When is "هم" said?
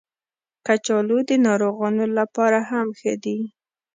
2.69-2.87